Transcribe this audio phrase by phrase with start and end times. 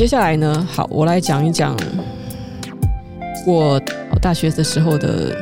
[0.00, 1.76] 接下来呢，好，我来讲一讲
[3.46, 3.78] 我
[4.18, 5.36] 大学的时候的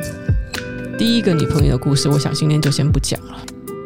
[0.97, 2.09] 第一个女朋友的故事。
[2.09, 3.41] 我想今天就先不讲了，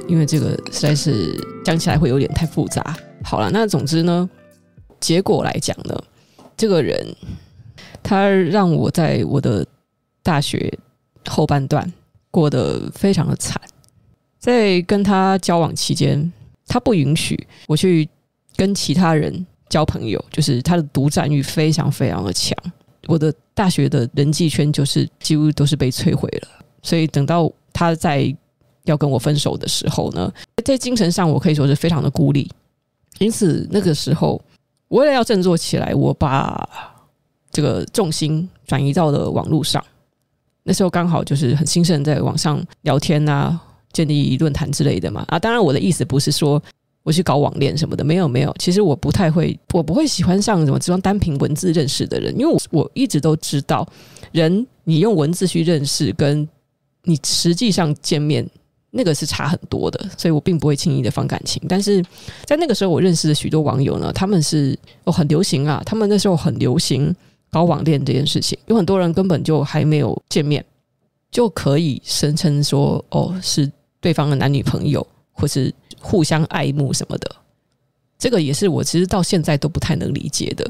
[0.07, 2.97] 因为这个实在是讲起来会有点太复杂。
[3.23, 4.27] 好了，那总之呢，
[4.99, 5.95] 结果来讲呢，
[6.57, 7.15] 这个人
[8.01, 9.63] 他让我在我的
[10.23, 10.75] 大学
[11.29, 11.93] 后半段
[12.31, 13.61] 过得非常的惨。
[14.39, 16.33] 在跟他交往期间，
[16.65, 18.09] 他不允许我去
[18.55, 19.45] 跟其他人。
[19.69, 22.55] 交朋友就是他的独占欲非常非常的强，
[23.07, 26.47] 我的大学的人际圈就是几乎都是被摧毁了。
[26.81, 28.35] 所以等到他在
[28.83, 30.31] 要跟我分手的时候呢，
[30.63, 32.51] 在精神上我可以说是非常的孤立。
[33.19, 34.39] 因此那个时候，
[34.87, 36.69] 我为了要振作起来，我把
[37.51, 39.83] 这个重心转移到了网络上。
[40.63, 43.59] 那时候刚好就是很兴盛，在网上聊天啊，
[43.91, 45.25] 建立论坛之类的嘛。
[45.29, 46.61] 啊，当然我的意思不是说。
[47.03, 48.55] 我去搞网恋什么的，没有没有。
[48.57, 53.87] 其实我不太会，我不会喜欢上什么这种单凭文字认识的人，因为我我一直都知道，
[54.31, 56.47] 人你用文字去认识，跟
[57.03, 58.47] 你实际上见面
[58.91, 61.61] 那个是差很多的，所以我并不会轻易的放感情。
[61.67, 62.01] 但是
[62.45, 67.13] 在那个时候，我认识的许多网友呢，他们是哦很流行啊，他们那时候很流行
[67.51, 70.63] 搞网恋这件事情，有很多人根本就还没有见面，
[71.29, 75.73] 就可以声称说哦是对方的男女朋友，或是。
[76.05, 77.35] 互相爱慕什么的，
[78.19, 80.69] 这个也是我其实到现在都不太能理解的。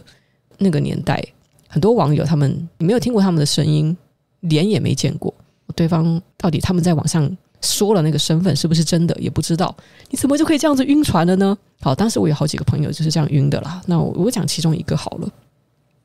[0.60, 1.26] 那个年代，
[1.68, 3.98] 很多网友他们你没有听过他们的声音，
[4.42, 5.34] 脸也没见过，
[5.74, 9.76] 对方到底他们在网上说了那个身份是不是真的也不知道，
[10.12, 11.58] 你怎么就可以这样子晕船了呢？
[11.82, 13.82] 好，当时我有好几个朋友就是这样晕的啦。
[13.88, 15.34] 那我我讲其中一个好了，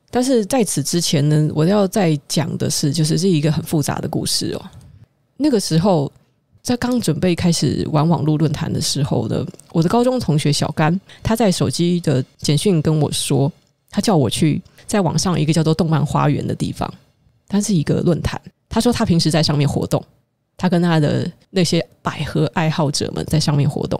[0.09, 4.65] 但是在此之前呢，我要再讲的是，就是这一个很复杂的故事哦。
[5.37, 6.11] 那个时候。
[6.69, 13.51] 在刚准备开始玩网络论坛的时候呢，我的高中同学小甘，他在手机的简讯跟我说，
[13.89, 16.87] 他叫我去在网上一个叫做“动漫花园”的地方，
[17.47, 18.39] 它是一个论坛。
[18.69, 19.99] 他说他平时在上面活动，
[20.55, 23.99] 他跟他的那些百合爱好者们在上面活动。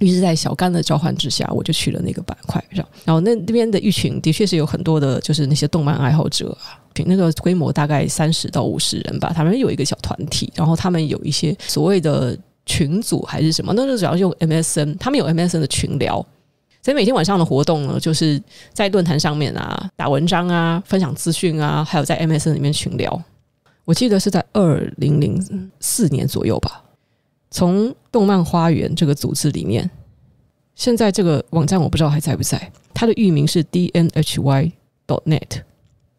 [0.00, 2.84] 于是，在小甘的召唤之下，我就去了那个板块上。
[3.04, 6.79] 然后那那边的一群的确是有很多的，就是那些动漫爱好者啊。
[7.06, 16.24] 那个规模大概三十到五十人吧，他们有一个小团体，然后他们有一些所谓的群组还是什么，那就主要用 MSN，他们有 MSN 的群聊，
[16.82, 18.40] 所以每天晚上的活动呢，就是
[18.72, 23.22] 在论坛上面啊打文章啊，分享资讯啊，还有在 MSN 里面群聊。
[23.84, 26.82] 我记得是在二零零四年左右吧，
[27.50, 29.90] 从动漫花园这个组织里面，
[30.76, 34.72] 现在这个网站我不知道还在不在，它的域名是 dnhy
[35.08, 35.62] dot net。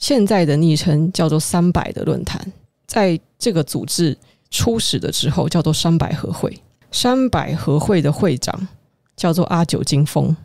[0.02, 2.52] 现在的昵称叫做“三百”的论坛，
[2.88, 4.18] 在这个组织
[4.50, 6.60] 初始的时候叫做“三百合会”。
[6.92, 8.68] 三百合会的会长
[9.16, 10.36] 叫做阿久金峰，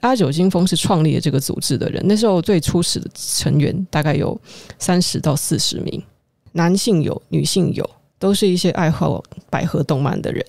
[0.00, 2.02] 阿久金峰是创立了这个组织的人。
[2.06, 4.38] 那时候最初始的成员大概有
[4.78, 6.02] 三十到四十名，
[6.52, 7.88] 男性有，女性有，
[8.18, 10.44] 都是一些爱好百合动漫的人，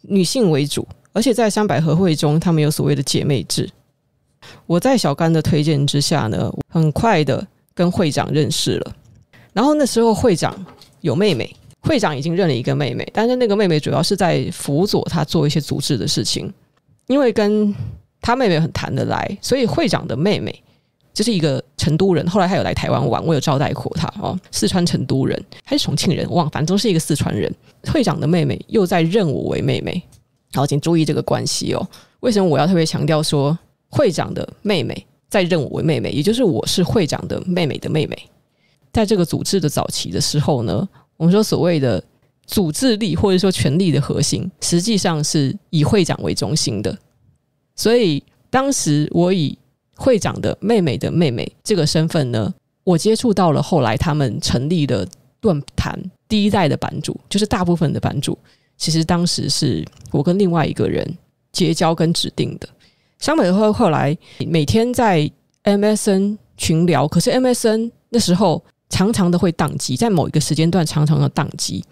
[0.00, 0.88] 女性为主。
[1.12, 3.70] 而且在三百合会中，他们有所谓的姐妹制。
[4.66, 7.46] 我在小甘的推荐之下呢，很快的。
[7.74, 8.96] 跟会长认识了，
[9.52, 10.54] 然后那时候会长
[11.00, 16.52] 有妹妹，会长已经认了一个妹妹，但是那个妹妹主要是在辅佐他做一些组织的事情，
[17.08, 17.74] 因为跟
[18.20, 20.62] 他妹妹很谈得来，所以会长的妹妹
[21.12, 27.52] 就是一个成都人，后来他有来台湾玩，我有招待过他哦，四川成都人还是重庆人，我忘，反正都是一个四川人。
[27.92, 30.02] 会长的妹妹又在认我为妹妹，
[30.54, 31.88] 好，请注意这个关系哦。
[32.20, 33.56] 为什么我要特别强调说
[33.90, 35.06] 会长的妹妹？
[35.34, 38.16] 在认我为妹妹，也就是我是会长的妹妹的妹妹。
[38.92, 42.00] 在这个组织的早期的时候呢，我们说所谓的
[42.46, 46.96] 组织力或者说权力的核心，实际上是以会长为中心的。
[47.74, 49.58] 所以当时我以
[49.96, 52.54] 会长的妹妹的妹妹这个身份呢，
[52.84, 55.04] 我接触到了后来他们成立的
[55.40, 58.38] 论坛第一代的版主，就是大部分的版主，
[58.76, 61.04] 其实当时是我跟另外一个人
[61.50, 62.68] 结交跟指定的。
[63.18, 64.16] 相比后，后来
[64.46, 65.30] 每天在
[65.62, 71.82] MSN 群聊，可是 MSN 那时候常常的会宕机，在某一个时间段常常的宕机，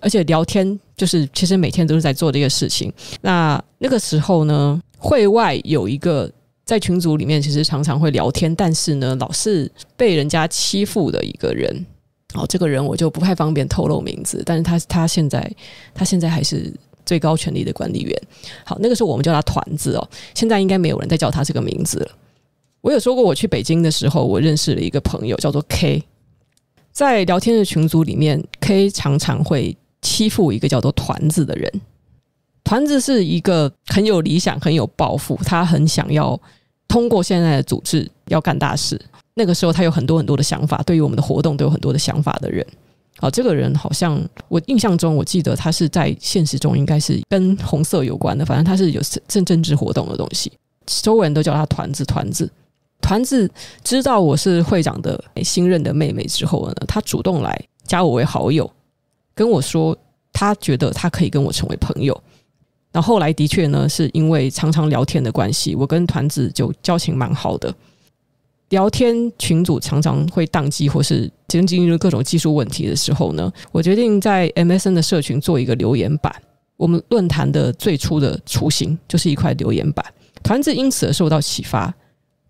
[0.00, 2.92] 而且聊天就是其实每天都是在做这个事情。
[3.20, 6.30] 那那个时候呢，会外有一个
[6.64, 11.86] 在群组里面其实常常会聊天，但是呢老是被人家欺负的一个人。
[12.34, 15.52] 哦，这个人我就不太方便透露名字，但是他他现在
[15.94, 16.72] 他现在还是。
[17.04, 18.22] 最高权力的管理员，
[18.64, 22.10] 好，那个时候我们叫他团子哦，现在应该没有人再叫他这个名字了。
[22.80, 26.02] 我有说过，我去北京的时候，我认识了一个朋友，叫做 K，
[26.90, 31.70] 在聊天的群组里面，K 常常会欺负一个叫做团子的人。
[32.64, 36.40] 团子是一个很有理想、很有抱负，他很想要
[36.88, 39.00] 通过现在的组织要干大事。
[39.34, 42.66] 那个时候他有很多很多的想法，对于我们的活动都有很多的想法的人。
[43.18, 50.50] 好，这个人好像我印象中，我记得他是在现实中应该是跟红色有关的，反正他是有政政治活动的东西。
[50.86, 52.50] 周围人都叫他团子团子。
[53.00, 53.50] 团子
[53.84, 58.68] 知道我是会长的新任的妹妹之后呢，他主动来加我为好友，
[59.34, 59.96] 跟我说
[60.32, 62.20] 他觉得他可以跟我成为朋友。
[62.92, 67.72] 然后后来的确呢，是因为常常聊天的关系，我跟团子就交情蛮好的。
[68.72, 76.34] 聊天群组常常会宕机，或是经历各种技术问题的时候呢，我决定在 MSN 的社群做一个留言板。
[76.78, 80.04] 我们论坛的最初的雏形就是一块留言板。
[80.42, 81.94] 团子因此而受到启发，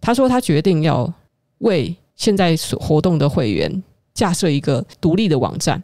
[0.00, 1.12] 他说他决定要
[1.58, 3.82] 为现在所活动的会员
[4.14, 5.82] 架设一个独立的网站。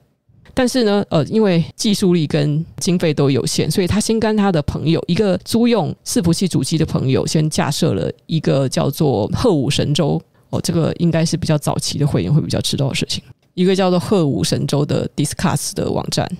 [0.54, 13.22] 但是呢，呃，因为技术力跟经费都有限，所以他先跟他的朋友，一个租用伺服器主机的朋友，先架设了一个叫做“鹤舞神州”哦，这个应该是比较早期的会员会比较知道的事情。
[13.54, 16.30] 一个叫做“鹤舞神州”的 Discuss 的网站，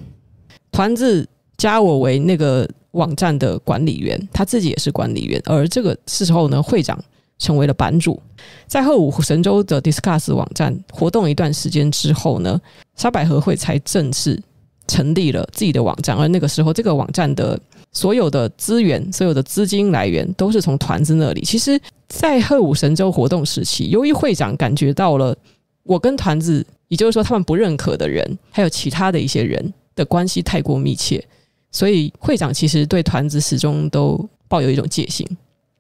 [0.71, 5.43] 团子加我为那个网站的管理员，他自己也是管理员。
[5.45, 6.99] 而这个时候呢，会长
[7.39, 8.23] 成为了版主。
[8.67, 12.61] 在鹤舞神州的 Discuss 网站活动一段时间之后呢，
[12.97, 14.41] 沙百合会才正式
[14.87, 17.59] 成立了自己的网站，而那个时候，这个网站的
[17.93, 21.43] 所有的资源、所有的资金来源都是从团子那里。
[21.43, 21.79] 其实，
[22.09, 25.37] 在鹤舞神州活动时期，由于会长感觉到了
[25.83, 31.23] 我跟团子，也就是说他们不认可的人，还有其他的一些人的关系太过密切，
[31.71, 34.19] 所以会长其实对团子始终都
[34.49, 35.27] 抱有一种戒心。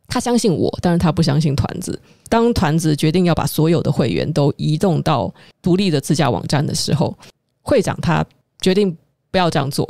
[0.06, 1.98] 他相信我，但是他不相信团子。
[2.30, 7.16] 当团子决定要把所有的会员都移动到独立的自驾网站的时候，
[7.62, 8.24] 会长他
[8.60, 8.96] 决定
[9.30, 9.88] 不要这样做。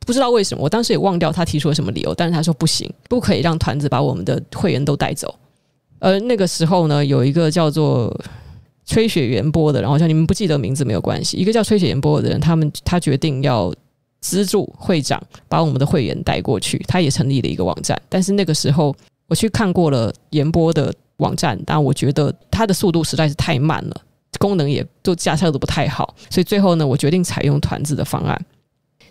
[0.00, 5.34] 不知道为什么，我当时也忘掉他提出了什么理由，但是他说不行，不可以让团子把我们的会员都带走。
[5.98, 8.14] 而那个时候呢，有一个叫做
[8.84, 13.72] 吹雪原波的，然后像你们不记得名字没有关系，一个叫吹雪原波的人，他们他决定要
[14.20, 18.94] 资助会长把我们的会员带过去，他也成立了一个网站，但是那个时候。
[19.30, 24.00] 我去看过了延播的网站，但我觉得它的速度实在是太慢了，
[24.38, 28.42] 功能也都架设的不太好，所以最后呢，我决定采用团子的方案。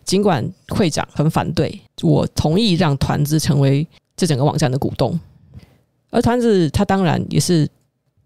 [0.05, 5.19] 尽管会长很反对，我同意让团子成为这整个网站的股东。
[6.09, 7.67] 而团子他当然也是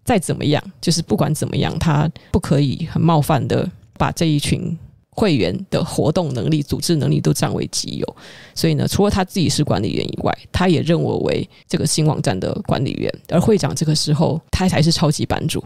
[0.04, 4.78] 再怎么样，就是不管怎么样，他不可以很冒犯的把这一群。
[5.14, 8.16] 会员的活动能力、组织能力都占为己有，
[8.56, 13.14] 所以呢，除了他自己是管理员以外，他也认我为这个新网站的管理员。
[13.28, 15.62] 而会长这个时候，他才是超级版主。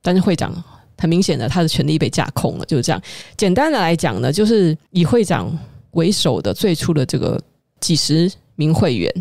[0.00, 0.50] 但是会长
[0.96, 3.00] 很明显的，他的权力被架空了，就是这样。
[3.36, 5.56] 简单的来讲呢，就是以会长
[5.90, 7.38] 为首的最初的这个
[7.80, 9.12] 几十名会员，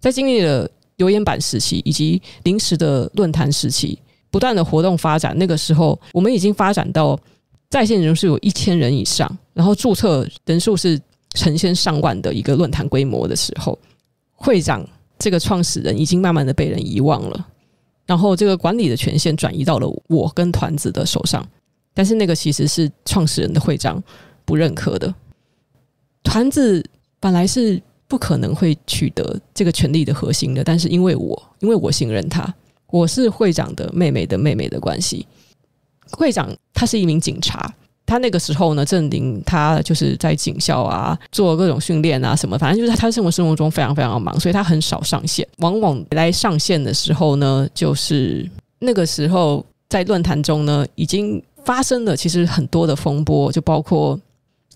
[0.00, 0.68] 在经历了
[0.98, 3.98] 留言板时期以及临时的论坛时期，
[4.30, 5.36] 不断的活动发展。
[5.36, 7.18] 那个时候，我们已经发展到。
[7.70, 10.98] 在线人数有一千人以上，然后注册人数是
[11.34, 13.78] 成千上万的一个论坛规模的时候，
[14.32, 14.82] 会长
[15.18, 17.46] 这个创始人已经慢慢的被人遗忘了，
[18.06, 21.46] 然后这个管理的权限转移到了我跟团子的手上，
[21.92, 24.02] 但是那个其实是创始人的会长
[24.46, 25.14] 不认可的，
[26.22, 26.82] 团子
[27.20, 27.78] 本来是
[28.08, 32.52] 不可能会取得这个权力的核心的，但是因为我因为我信任他，
[32.90, 35.26] 我是会长的妹妹的妹妹的关系。
[36.10, 37.70] 会长他是一名警察，
[38.06, 45.46] 他那个时候呢，正领他就是在警校啊做各种训练啊什么，反正就是他生活生活中非常非常忙，所以他很少上线。
[45.58, 54.18] 往往来上线的时候呢，就是那个时候在论坛中呢，已经发生了其实很多的风波，就包括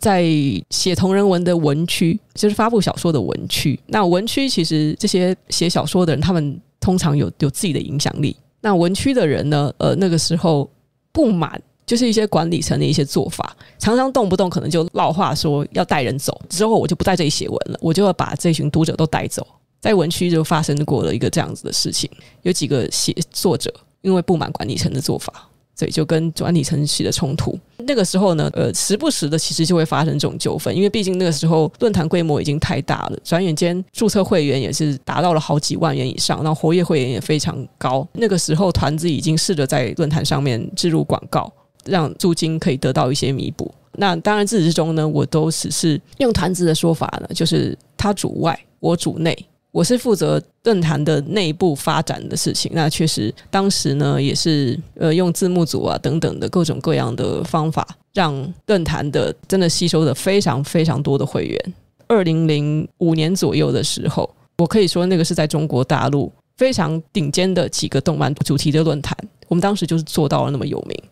[0.02, 0.23] 在
[0.71, 3.78] 写同人文的文区，就是发布小说的文区。
[3.87, 8.37] 那文区其实这些写小说的人，他们通常有有自己的影响力。
[8.61, 10.68] 那文区的人呢，呃，那个时候。
[11.14, 19.47] 不满就是一些管理层的一些做法，常常动不动可能就撂话说要带人走，之后我就不在这里写文了，我就要把这群读者都带走。
[19.78, 22.11] 在文区就发生过了一个这样子的事情，
[22.44, 27.59] 有几个写作者因为不满管理层的做法，所以就跟管理层起了冲突。
[27.79, 38.07] 那个时候呢，呃，时不时的其实就会发生这种纠纷，因为毕竟那个时候论坛规模已经太大了，转眼间注册会员也是达到了好几万元以上，然后活跃会员也非常高。
[38.12, 41.52] 那个时候团子已经试着在论坛上面置入广告，
[41.85, 43.73] 让租金可以得到一些弥补。
[43.95, 49.37] 那当然自始至终呢，我都只是用团子的说法呢，就是他主外，我主内。
[49.73, 61.75] 我是负责论坛的内部发展的事情，那确实当时呢也是呃用字幕组啊等等的各种各样的方法，让论坛的真的吸收了非常非常多的会员。
[62.07, 69.17] 二零零五年左右的时候，我可以说那个是在中国大陆非常顶尖的几个动漫主题的论坛，
[69.49, 71.02] 我们当时就是做到了那么有名。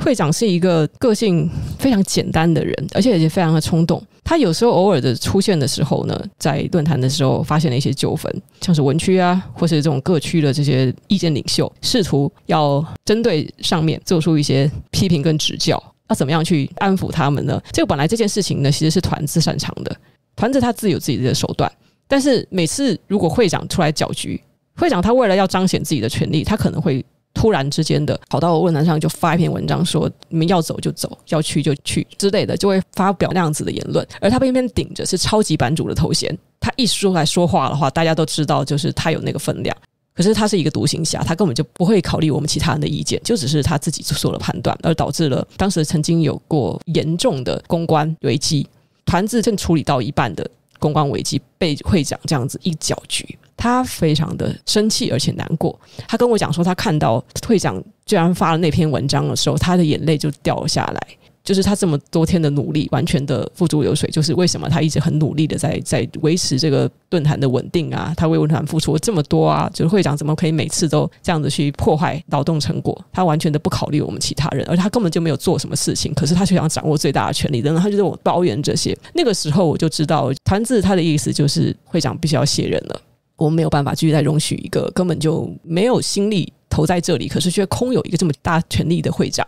[0.00, 4.04] 会长是一个个性非常简单的人，而且也非常的冲动。
[4.28, 15.80] 他有时候偶尔的出现的时候呢，在论坛的时候发现了一些纠纷，像是文区啊，或是这种各区的这些意见领袖，试图要针对上面做出一些批评跟指教。
[16.08, 17.62] 那怎么样去安抚他们呢？
[17.70, 19.96] 这个本来这件事情呢，其实是团子擅长的。
[20.34, 21.70] 团子他自有自己的手段，
[22.08, 24.42] 但是每次如果会长出来搅局，
[24.74, 27.04] 会长他为了要彰显自己的权利，他可能会。
[27.36, 34.04] 突然之间的跑到论坛上就发一篇文章说，你们要走就走，要去就去之类的，就会发表那样子的言论。
[34.22, 39.76] 而他偏偏顶着是超级版主的头衔，他一说来说话的话，大家都知道就是他有那个分量。
[40.14, 48.66] 可是他是一个独行侠，他根本就不会考虑我们其他人的意见，就只是他自己做了判断，而导致了当时曾经有过严重的公关危机，
[49.04, 53.38] 团子正处理到一半的公关危机被会长这样子一搅局。
[53.56, 55.78] 他非常的生气，而且难过。
[56.06, 61.00] 他跟我讲说，他看到会长居然发了那篇文章的时候，他的眼泪就掉了下来。
[61.42, 64.10] 就是他这么多天的努力，完全的付诸流水。
[64.10, 68.12] 就是为什么他一直很努力的在在维持这个论坛的稳定啊？
[68.16, 69.70] 他为论坛付出了这么多啊！
[69.72, 73.00] 就是会长怎么可以每次都这样子去破坏劳动成果？
[73.12, 76.12] 他完全的不考虑我们其他人，而他根本就没有做什么事情。
[76.14, 78.98] 可是他却想掌握最大的权力，然后他就跟我抱怨这些。
[79.14, 83.00] 那个时候我就知道，团子他的意思就是会长必须要卸任了。
[83.36, 89.46] 我们没有办法继续再容许一个根本就没有心力投在这里，可是却空有一个这么大权力的会长。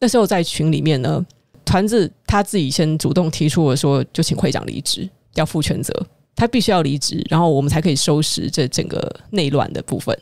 [0.00, 1.24] 那时候在群里面呢，
[1.64, 5.94] 团子他自己先主动提出了说，就请会长离职，要负全责，
[6.34, 10.18] 他必须要离职，然后我们才可以收拾这整个内乱的部分。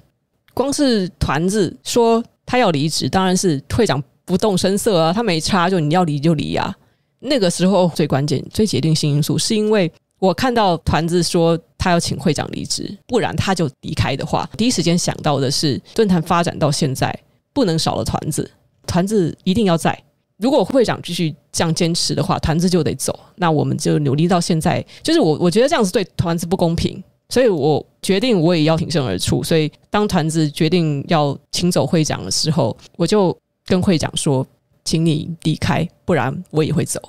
[0.52, 6.74] 光是团子说他要离职，当然是会长不动声色啊，他没差，就你要离就离啊。
[7.20, 11.58] 那个时候最关键、最决定性因素，是因为我看到团子说。
[11.78, 17.16] 他要请会长离职，不然他就离开的话，第一时间想到的是论坛发展到现在
[17.52, 18.50] 不能少了团子，
[18.86, 19.96] 团子一定要在。
[20.38, 23.18] 如果会长继续这样坚持的话，团子就得走。
[23.36, 29.42] 那我们就努力到现在，就是我我觉得这样子对团子不公平，所以我决定我也要挺身而出。
[29.42, 34.46] 所以当团子决定要请走会长的时候，我就跟会长说
[34.84, 37.00] ：“请你离开，不然我也会走。”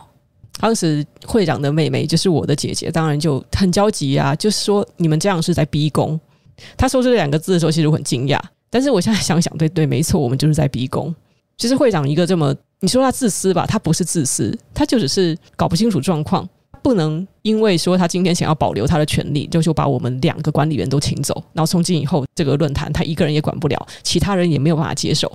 [0.59, 6.19] 当时会长的妹妹就是我的姐姐，当然就很焦急啊，就是说你们这样是在逼宫。
[6.77, 8.39] 他说这两个字的时候，其实我很惊讶。
[8.69, 11.13] 但是我现在想想，对对，没错，我们就是在逼宫。
[11.57, 16.47] 其实会长一个这么，你说他自私吧，他不是自私，他就只是搞不清楚状况，
[16.83, 25.31] 不能因为说他今天想要保留他的权利，就就把我们两个管理员都请走，然后从今以后这个论坛他一个人也管不了，其他人也没有办法接手。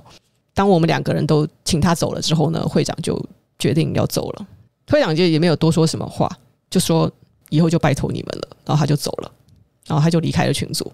[0.53, 3.19] 当我们两个人都请他走了之后呢，会长就
[3.59, 4.47] 决定要走了。
[4.87, 6.29] 会长就也没有多说什么话，
[6.69, 7.11] 就说
[7.49, 9.31] 以后就拜托你们了，然后他就走了，
[9.87, 10.91] 然后他就离开了群组。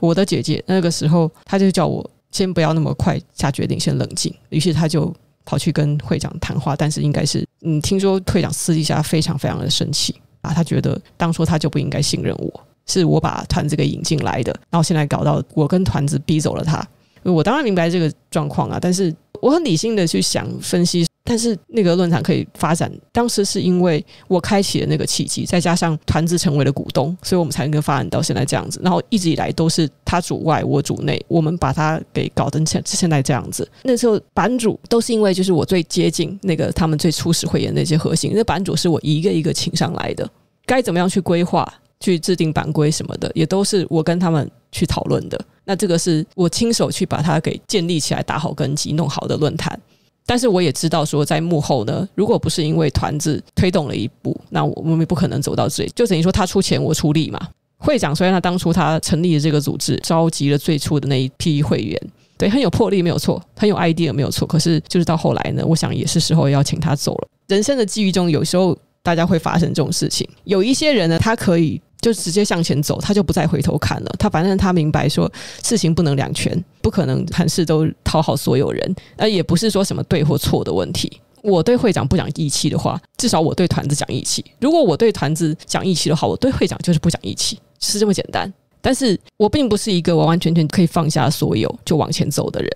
[0.00, 4.34] 我的姐姐那个时候，他就叫我先不要那么快下决定，先冷静。
[4.50, 16.86] 于是他就跑去跟会长谈话，但是应该是嗯，听说会长私底下非常非常的生气啊，他觉得当初他就不应该信任我，是我把团子给引进来的，然后现在搞到我跟团子逼走了他。
[17.22, 21.04] 我当然明白这个状况啊，但是我很理性的去想分析。
[21.26, 28.78] 但是那个论坛可以发展，当时是因为我开启了那个契机，再加上团子成为了股东，所以我们才能够发展到现在这样子。
[28.82, 33.66] 然后一直以来都是他主外，我主内，我们把它给搞成现现在这样子。
[33.84, 40.28] 那时候版主都是因为就是我最接近那个他们最初始会员那些核心，那版主是我一个一个请上来的，
[40.66, 41.66] 该怎么样去规划、
[42.00, 45.40] 去制定版规什么的，也都是我跟他们去讨论的。
[45.64, 49.80] 那这个是我亲手去把它给建立起来、打好根基、弄好的论坛。
[50.26, 55.92] 但是我也知道，说在幕后呢，如果不是因为团子推动了一步，那我们也不可能走到这里。
[55.94, 57.38] 就等于说他出钱，我出力嘛。
[57.78, 62.00] 会长虽然他当初他成立了这个组织，召集了最初的那一批会员，
[62.38, 64.46] 对，很有魄力没有错，很有 idea 没有错。
[64.46, 67.28] 可是就是到后来呢，我想也是时候要请他走了。
[67.48, 70.26] 人生的际遇中，有时候大家会发生这种事情。
[70.44, 71.80] 有一些人呢，他可以。
[72.04, 74.14] 就直接向前走，他就不再回头看了。
[74.18, 75.30] 他反正他明白说，
[75.62, 78.96] 事情不能两全，不可能凡事都讨好所有人。
[79.16, 81.10] 呃，也不是说什么对或错的问题。
[81.40, 84.44] 我对会长不讲义气的话，至少我对团子讲义气。
[84.60, 88.52] 如果我对团子讲义气的话，我对会长就是不讲义气，是这么简单。
[88.82, 92.70] 但是我并不是一个完完全全可以放下所有就往前走的人。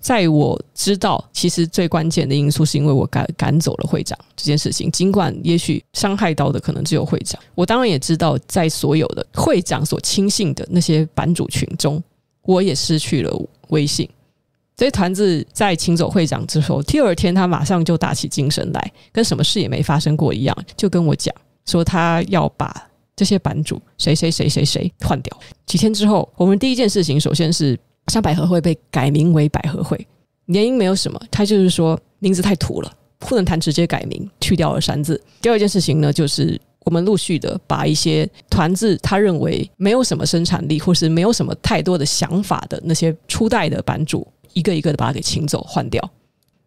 [0.00, 4.90] 在我知道，其实最关键的因素是因为我赶赶走了会长这件事情。
[4.92, 12.00] 尽管也许伤害到的可能只有会长，我当然也知道，在所有的会长所亲信的那些版主群中，
[12.42, 13.32] 我也失去了
[13.68, 14.08] 威信。
[14.78, 21.34] 所以团子在请走会长之后，第二天他马上就打起精神来，跟什么事也没发生过一样，就跟我讲
[21.64, 25.36] 说他要把这些版主谁谁谁谁谁换掉。
[25.64, 27.76] 几天之后，我们第一件事情首先是
[28.08, 30.06] 像百合会被改名为百合会，
[30.46, 35.20] 原因没有什么，他就是说名字太土了，不能谈直接改名，去掉了山字。
[35.40, 46.10] 第二件事情呢，就是我们陆续的把一些团字他认为没有什么生产力，或是没有什么太多的想法的那些初代的版主，一个一个的把它给请走换掉。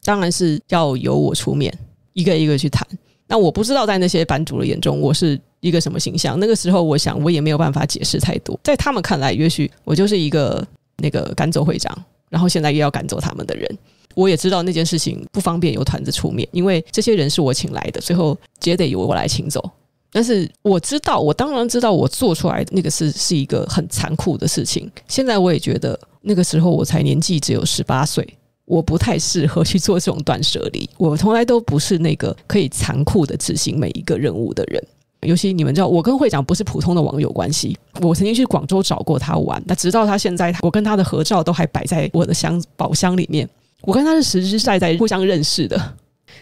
[0.04, 1.74] 当然是要由我出面，
[2.14, 2.86] 一个一个去谈。
[3.28, 6.40] 那我不知道在那些版主的眼中，我是一个什么形象。
[6.40, 8.60] 那个时候，我想我也没有办法解释太多。
[8.64, 10.66] 在他们看来，也许我就是一个
[11.02, 11.96] 那个赶走会长，
[12.30, 13.78] 然后现在又要赶走他们的人。
[14.16, 19.64] 我也知道那件事情不方便由团子出面，因为这些人是我请来的，最后也得由我来请走。
[20.12, 24.92] 但是我知道，我当然知道，我做出来那个是是一个很残酷的事情。
[25.08, 28.28] 现在我也觉得，那个时候我才年纪只有十八岁。
[28.66, 34.84] 我不太适合去做这种断舍离，我从来都不是那个可以残酷的执行每一个任务的人。
[35.22, 37.78] 尤其你们知道，我跟会长不是普通的网友关系。
[38.02, 43.48] 我曾经去广州找过他玩，那直到他现在，我跟他的合照都还摆在我的箱宝箱里面。
[43.82, 45.82] 我跟他是实实在在互相认识的，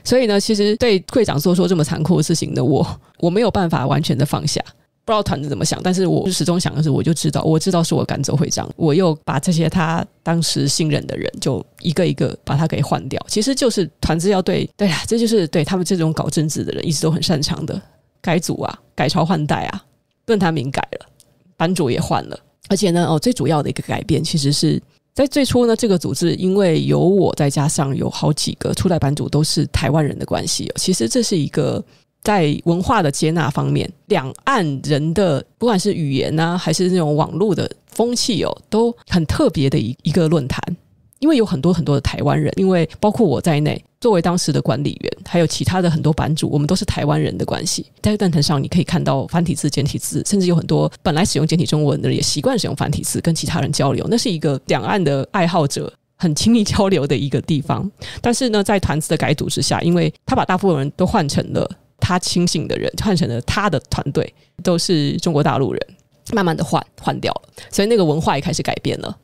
[0.03, 2.85] 所以呢，其实对会长做出这么残酷的事情的我，
[3.19, 4.59] 我没有办法完全的放下。
[5.05, 13.23] 不知道团子怎么想，但是我始终想的是，我就知道，我知道是我赶走会长，我又把这些他当时信任的人，就一个一个把他给换掉。
[13.29, 17.81] 其实就是团子要对，对啊，这就是对他们这种搞政治的人一直都很擅长的
[18.21, 19.83] 改组啊，改朝换代啊。
[20.25, 21.05] 论坛名改了，
[21.55, 24.81] 版主也换了，而且呢，哦，最主要的一个改变，其实是
[25.13, 31.83] 在最初呢，这个组织因为有我再加上有好几个初代版主都是台湾人的关系，其实这是一个。
[32.23, 40.61] 在文化的接纳方面，两岸人的不管是语言啊，还是那种网络的风气哦，都很特别的一一个论坛。
[41.19, 47.85] 因为有很多很多的台湾人，因为包括我在内，作为当时的管理员，还有其他的很多版主，我们都是台湾人的关系。
[48.01, 54.05] 在论坛上，你可以看到繁体字、简体字，甚至有很多本来使用简体中文的人也习惯使用繁体字跟其他人交流。
[54.09, 57.89] 那是一个两岸的爱好者很亲密交流的一个地方。
[58.21, 61.69] 但是呢，在团子的改组之下，因为他把大部分人都换成了。
[61.99, 64.31] 他亲信的人换成了他的团队，
[64.63, 65.87] 都是中国大陆人，
[66.31, 69.17] 慢慢的换换掉了，所以那个文化也开始改变了。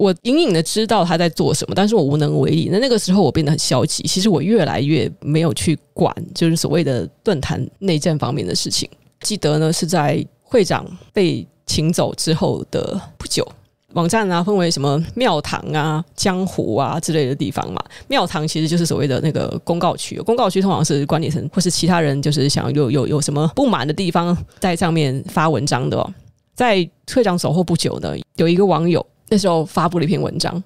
[0.00, 2.70] 我隐隐的知道他在做什么，但是我无能为力。
[2.72, 8.88] 那那个时候我变得很消极，其实我越来越没有去管，就是所谓的论坛内政方面的事情。
[9.20, 13.46] 记得呢是在会长被请走之后的不久。
[13.92, 17.84] 网站啊，分为什么庙堂啊、江湖啊之类的地方嘛。
[18.08, 26.14] 庙堂其实就是所谓的那个公告区，公告区通常是管理层或是其他人，就是想有有有什么不满的地方，在上面发文章的哦。
[26.54, 30.62] 在会长走后不久呢，有一个网友那时候发布了一篇文章，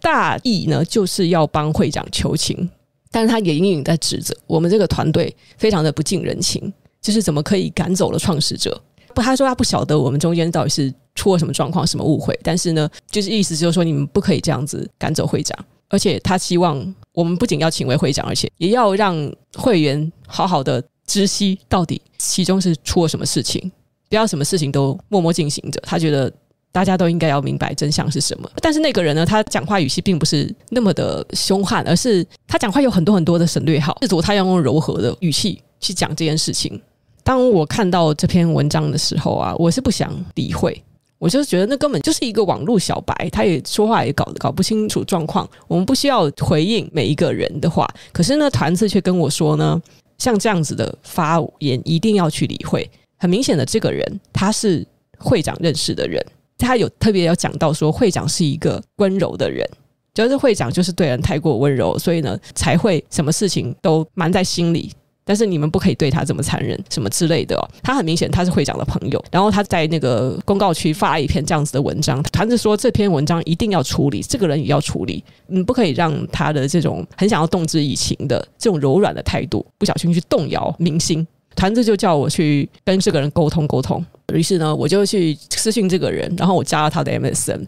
[0.00, 2.68] 大意呢就是要帮会长求情，
[3.12, 8.80] 但是他也隐隐在指责我们这个团队非常的不近人情，就是怎么可以赶走了创始者。
[9.14, 23.72] 不，他说他不晓得我们中间到底是出了什么状况、什么误会，但是呢，就是意思就是说你们不可以这样子赶走会长，而且他希望我们不仅要请回会长，而且也要让会员好好的知悉到底其中是出了什么事情，
[24.10, 25.80] 不要什么事情都默默进行着。
[25.80, 26.30] 他觉得
[26.76, 28.46] 大家都应该要明白真相是什么。
[28.60, 36.78] 但是那个人呢，他讲话语气并不是那么的凶悍，而是他讲话有很多很多的省略号，试图他要用柔和的语气去讲这件事情。
[37.24, 40.78] 当我看到这篇文章的时候啊，我是不想理会，
[41.18, 45.48] 我就觉得那根本就是一个网络小白，他也说话也搞搞不清楚状况。
[45.66, 49.80] 我们不需要回应每一个人的话，可是呢，团子却跟我说呢，
[50.18, 52.86] 像这样子的发言一定要去理会。
[53.16, 54.86] 很明显的，这个人他是
[55.16, 56.22] 会长认识的人，
[56.58, 59.68] 他有特别要讲到说，会长是一个温柔的人，
[60.14, 64.90] 就是会长就是对人太过温柔，所以呢，才会什么事情都瞒在心里。
[65.28, 67.60] 但是你们不可以对他这么残忍，什么之类的。
[67.82, 81.26] 他很明显他是会长的朋友，然后他在那个公告区发了一篇这样子的文章，团子说这篇文章一定要处理，这个人也要处理，你不可以让他的这种很想要动之以情的这种柔软的态度，不小心去动摇民心。
[81.56, 87.66] 团子就叫我去跟这个人沟通沟通，于是呢，我就去私信这个人，然后我加了他的 MSN，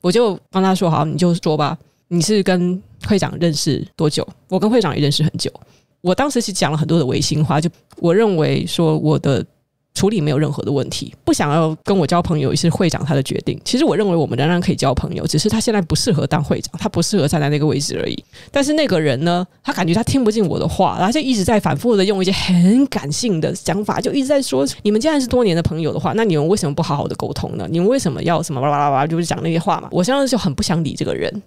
[0.00, 1.76] 我就帮他说好，你就说吧，
[2.08, 4.26] 你是跟会长认识多久？
[4.48, 5.52] 我跟会长也认识很久。
[6.00, 9.44] 我当时是讲了很多的违心话，就我认为说我的
[9.98, 13.60] 处理没有任何的问题，不想要跟我交朋友也是会长他的决定。
[13.64, 18.24] 其实我认为我们仍然可以交朋友，只是他现在不适合当会长，他不适合站在那个位置而已。
[18.52, 27.66] 但是那个人呢，他感觉他听不进我的话，然后就一直在反复的用一些很感性的想法，就一直在说：你们既然是多年的朋友的话，那你们为什么不好好的沟通呢？
[27.68, 29.88] 你们为什么要什么巴拉巴拉，就是讲那些话嘛？
[29.90, 31.42] 我现在就很不想理这个人。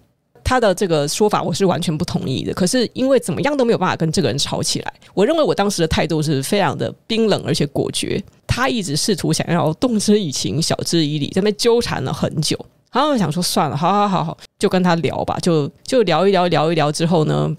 [0.52, 4.92] 他的这个说法我是完全不同意的，可是因为怎么样都没有办法跟这个人吵起来。
[5.14, 8.22] 我认为我当时的态度是非常的冰冷而且果决。
[8.46, 12.54] 他一直试图想要动之以情，晓之以理，在那边纠缠了很久。
[12.92, 17.50] 然后我想说算了，好好好好，就跟他聊吧，就就聊一聊，聊一聊之后呢，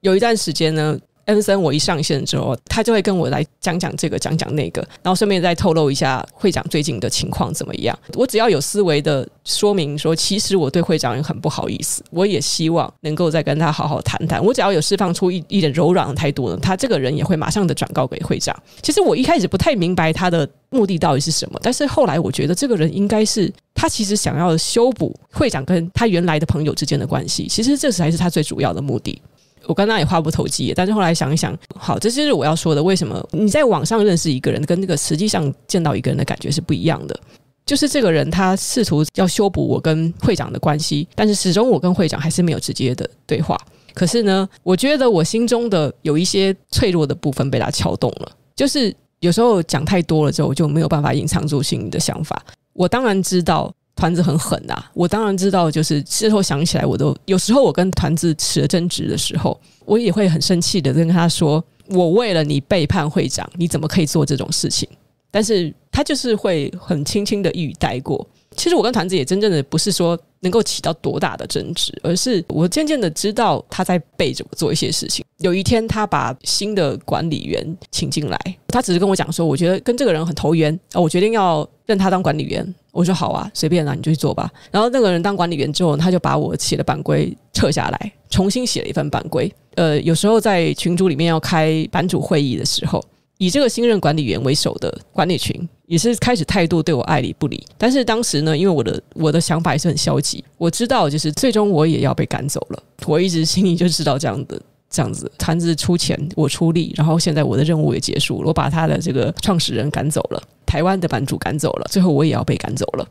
[0.00, 0.98] 有一段时间呢。
[1.28, 7.96] 恩森，我一上线之后，他就会跟我来讲讲这个，讲讲那个，然后顺便再透露一下会长最近的情况怎么样。
[8.14, 14.42] 我只要有思维的说明说，其实我对会长也很不好意思，我也希望能够再跟他好好谈谈。
[14.42, 18.56] 我只要有释放出一一点柔软的态度呢，他这个人也会马上的转告给会长。
[18.82, 29.20] 其实我一开始不太明白他的目的到底是什么，但是后来我觉得这个人应该是他其实想要修补会长跟他原来的朋友之间的关系，其实这才是他最主要的目的。
[29.68, 32.82] 我刚刚也话不投机，但是后来想一想，好，这就是我要说的。
[32.82, 37.20] 为什么你在网上认识一个人，跟那个实际上见到一个人的感觉是不一样的？
[37.66, 43.60] 就是这个人他试图要修补我跟会长的关系，但是始终我跟会长还是没有直接的对话。
[43.92, 52.42] 可是呢，我觉得我心中的有一些脆弱的部分被他撬动了，就是有时候讲太多了之后，就没有办法隐藏住心里的想法。
[52.72, 53.70] 我当然知道。
[53.98, 54.74] 团子很狠呐！
[54.94, 64.88] 我当然知道，就是事后想起来，我都有时候我跟团子起了争执的时候，我也会很生气的跟他说：“我为了你背叛会长，你怎么可以做这种事情？”
[65.30, 68.24] 但是他就是会很轻轻的一语带过。
[68.56, 75.24] 其实我跟团子也真正的不是说能够起到多大的争执，而是我渐渐的知道他在背着我做一些事情。
[75.38, 84.50] 有一天，他把新的管理员请进来，他只是跟我讲说：“我觉得跟这个人很投缘啊，我决定要认他当管理员。”我说好啊，随便啦，你就去做吧。
[84.72, 89.52] 然后那个人当管理员之后，他就把我写的版规撤下来，重新写了一份版规。
[89.76, 93.00] 呃，有时候在群组里面要开版主会议的时候，
[93.36, 97.66] 以这个新任管理员为首的管理群也是开始态度对我爱理不理。
[97.76, 102.82] 但是当时呢，因为我的我的想法也是很消极，我知道就是最终我也要被赶走了。
[103.06, 110.42] 我一直心里就知道这样的这样子，团子出钱，我出力，然后现在我的任务也结束了，我把他的这个创始人赶走了。
[110.64, 113.08] 台湾的版主赶走了，最后我也要被赶走了。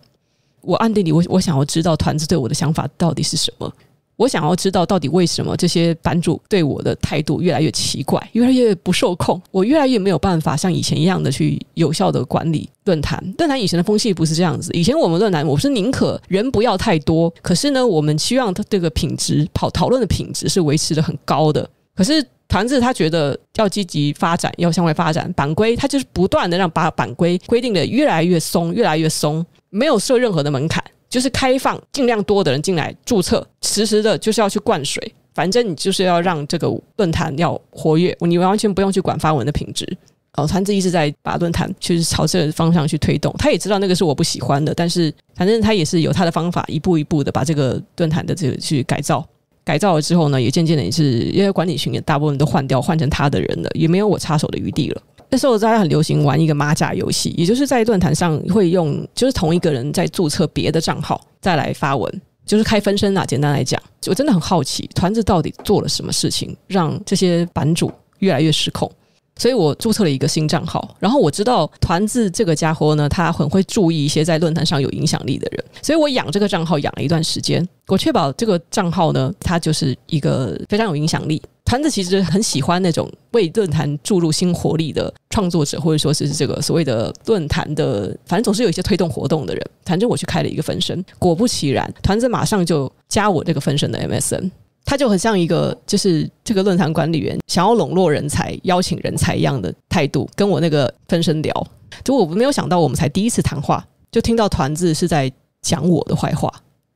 [0.62, 3.74] 我暗地里，我我想要知道团子对我的想法到底是什么？
[4.18, 9.42] 我想要知道到底为什么这些版主对我的态度越来越奇怪，越来越不受控。
[9.52, 13.24] 我越来越没有办法像以前一样的去有效的管理论坛。
[13.38, 21.70] 论坛以前的风气不是这样子，以前我们论坛，我是宁可人不要太多，可是呢，我们希望它这个品质跑讨论的品质是维持的很高的。
[21.96, 22.26] 可是。
[22.50, 39.86] 团子他觉得要积极发展，要向外发展，版规他就是不断的让把版规规定的越来越松，越来越松，没有设任何的门槛，就是开放尽量多的人进来注册，实时的就是要去灌水，反正你就是要让这个论坛要活跃，你完全不用去管发文的品质。
[40.34, 49.28] 哦，团子一直在把论坛就是朝这个方向去推动，他也知道那个是我不喜欢的，但是反正他也是有他的方法，一步一步的把这个论坛的这个去改造。
[49.64, 55.02] 改造了之后呢，也渐渐的也是因为管理群也大部分都换掉，换成他的人了，也没有我插手的余地了。
[55.30, 63.26] 那时候大家很流行玩一个马甲游戏，也就是在论坛上会用，就是同一个人在注册别的账号再来发文，就是开分身啦。
[63.26, 68.90] 简单来讲，我真的很好奇，团子到底做了什么事情，让这些版主越来越失控。
[69.38, 81.42] 所以我注册了一个新账号，然后我知道团子这个家伙呢，他很会注意一些在论坛上有影响力的人，所以我养这个账号养了一段时间，我确保这个账号呢，它就是一个非常有影响力。
[81.66, 89.62] 团子其实很喜欢那种为论坛注入新活力的创作者，或者说是这个所谓的论坛的，反正总是有一些推动活动的人。
[89.84, 94.50] 反正我去开了一个分身，果不其然，团子马上就加我这个分身的 MSN。
[94.88, 101.68] 他就很像一个，就是这个论坛管理员想要笼络人才、邀请人才一样的态度，跟我那个分身聊。
[102.06, 105.30] 就我没有想到，我们才第一次谈话，就听到团子是在
[105.62, 106.50] 讲我的坏话。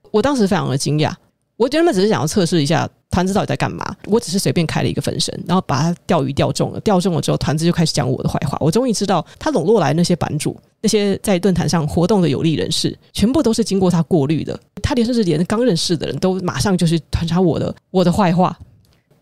[0.09, 1.13] 我当时非常的惊讶，
[1.61, 2.89] 我原本只是想要测试一下。
[3.11, 3.85] 团子到底在干嘛？
[4.05, 6.79] 我只是随便开了一个分身，然后把他钓鱼钓中了。
[6.79, 8.57] 钓中了之后，团子就开始讲我的坏话。
[8.61, 14.57] 我终于知道，他笼络来那些版主，那些在论坛上活动的有利人士，全部都是经过他过滤的。
[14.81, 18.57] 他连甚至连刚认识的人都马上就是传查我的我的坏话。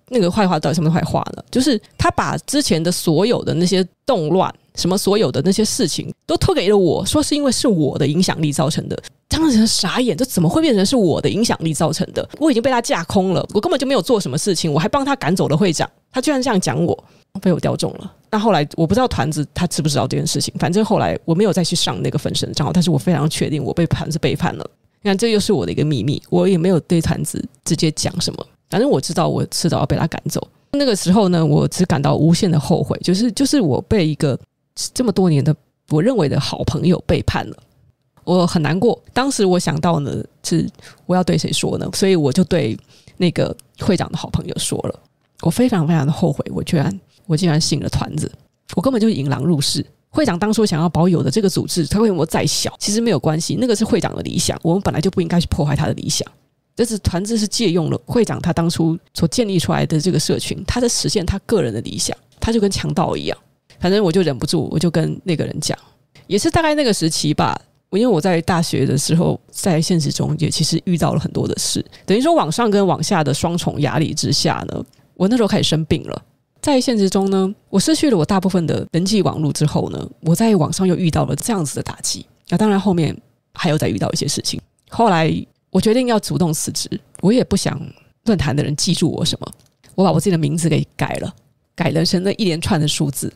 [0.10, 1.44] 那个坏话到底什么坏话呢？
[1.50, 8.96] 就是他把之前的所有的那些动乱，什么所有的那些事情，都推给了我，说是因为是我的影响力造成的。
[9.30, 12.28] 当时人傻眼，这怎么会变成是我的影响力造成的？
[12.40, 17.04] 我已经被他架空了，我根本就没有做什么事情，我还帮他赶走了会长，他居然这样讲我，
[17.40, 18.12] 被我钓中了。
[18.32, 24.68] 那后来我不知道团子他知不知道这件事情，反正后来我没有再去上那个分身账号，但是我非常确定我被团子背叛了。
[25.02, 30.46] 你看，这又是我的一个秘密，我也没有对团子直接讲什么，反正我知道我迟早要被他赶走。
[30.72, 34.38] 那个时候呢，我只感到无限的后悔，就是就是我被一个
[34.94, 35.56] 这么多年的
[35.90, 37.56] 我认为的好朋友背叛了。
[38.38, 40.70] 我很难过，当时我想到呢，是
[41.08, 41.90] 我要对谁说呢？
[41.94, 42.78] 所以我就对
[43.18, 45.00] 那个会长的好朋友说了。
[45.42, 48.32] 我非常非常的后悔，我居然我竟然信了团子，
[48.76, 49.84] 我根本就引狼入室。
[50.12, 52.72] 会长当初想要保有的这个组织，它为什么再小？
[52.78, 56.28] 其实没有关系，那个是会长的理想，我们本来就不应该去破坏他的理想。
[56.76, 63.38] 这是团子是借用了会长他当初所建立出来的这个社群，他在实现他个人的理想，他就跟强盗一样。
[63.80, 65.78] 反正我就忍不住，我就跟那个人讲，
[66.28, 67.60] 也是大概那个时期吧。
[67.90, 74.84] 我因为我在大学的时候，在现实中也其实遇到了很多的事，等于说往上跟往下的双重压力之下呢，
[75.16, 76.22] 我那时候开始生病了。
[76.62, 82.26] 在现实中呢，我失去了我大部分的人际网络之后呢，我在网上又遇到了这样子的打击。
[82.50, 83.16] 那当然后面
[83.54, 84.62] 还有再遇到一些事情。
[84.90, 85.34] 后来
[85.72, 86.90] 我决定要主动辞职，
[87.22, 87.82] 我也不想
[88.26, 89.52] 论坛的人记住我什么，
[89.96, 91.34] 我把我自己的名字给改了，
[91.76, 93.34] 改了成了一连串的数字，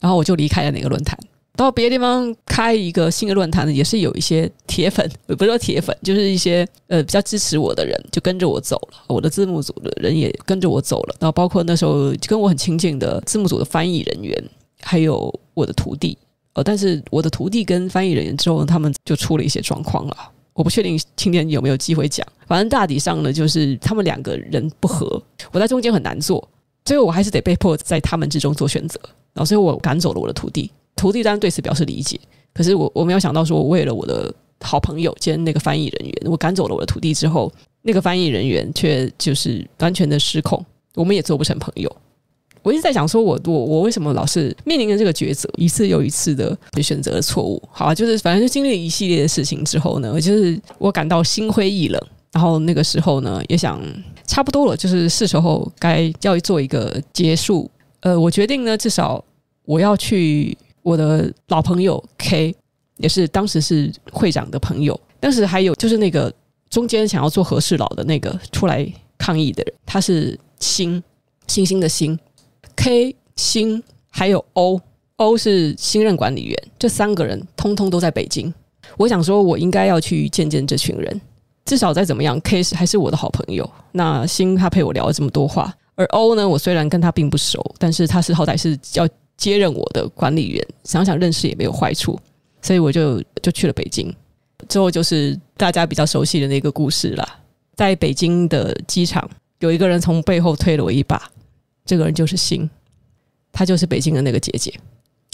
[0.00, 1.18] 然后我就离开了那个论坛。
[1.56, 8.98] 到别的地方开一个新的论坛呢，也是有一些铁粉，不是说铁粉，就是一些呃比较支持我的人，就跟着我走了。
[9.08, 14.44] 我的字幕组的人也跟着我走了，然后包括那时候跟我很亲近的字幕组的翻译人员，
[14.82, 16.16] 还有我的徒弟。
[16.52, 20.16] 呃，但是我的徒弟跟翻译人员之后，他们就出了一些状况了。
[20.54, 26.48] 我不确定今天有没有机会讲，反正大体上呢，就是他们两个人不合，我在中间很难做，
[26.82, 28.98] 最后我还是得被迫在他们之中做选择，
[29.34, 30.70] 然后所以我赶走了我的徒弟。
[30.96, 32.18] 徒弟当然对此表示理解，
[32.52, 41.94] 可是我我没有想到说，我为了我的好朋友兼那个翻译人员，我赶走了我的徒弟之后，那个翻译人员却就是完全的失控，我们也做不成朋友。
[42.62, 47.62] 我一直在想说我，我我为什么老是面临着这个抉择，一次又一次的选择的错误？
[47.70, 53.80] 好啊，就是反正就经历了一系列的事情之后呢，就是我感到心灰意冷，然后那个时候呢，也想
[54.26, 57.70] 差不多了，就是是时候该要做一个结束。
[58.00, 59.22] 呃，我决定呢，至少
[59.66, 60.56] 我要去。
[60.86, 62.54] 我的老朋友 K
[62.98, 66.32] 也是当时是会长的朋友，当时还有就是那个
[66.70, 71.02] 中间想要做和事佬的那个出来抗议的人，他是星
[71.48, 72.16] 星星的星
[72.76, 74.80] K 星，还有 O
[75.16, 78.54] O 是新任管理员，这三个人通通都在北京。
[78.96, 81.20] 我想说，我应该要去见见这群人，
[81.64, 83.68] 至少再怎么样，K 是还是我的好朋友。
[83.90, 89.08] 那星他陪我聊了这么多话，而 O 呢，我虽然跟他并不熟，但是他是好歹是要。
[89.36, 92.18] 接任我的管理员，想想认识也没有坏处，
[92.62, 94.14] 所以我就就去了北京。
[94.68, 97.28] 之后就是大家比较熟悉的那个故事了。
[97.74, 101.30] 在北京的机场，有一个人从背后推了我一把，
[101.84, 102.68] 这个人就是星，
[103.52, 104.72] 他就是北京的那个姐姐。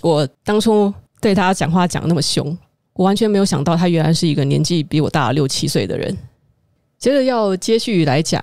[0.02, 2.58] 我当初对他讲话讲那么凶，
[2.94, 6.18] 我完全没有想到他原来是一个年纪比我大六七岁的人。
[6.98, 8.42] 接着要接续来讲，